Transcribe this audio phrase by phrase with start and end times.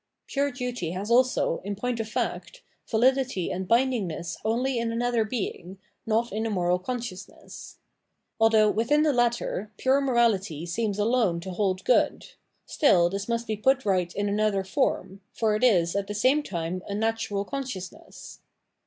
[0.25, 5.77] Pure duty has also, in point of fact, vahdity and bindingness only in another being,
[6.07, 7.77] not in the moral consciousness.
[8.39, 12.29] Although, within the latter, pure morality seems alone to hold good,
[12.65, 16.41] still this must be put right in another form, for it is, at the same
[16.41, 18.39] time, a natural consciousness.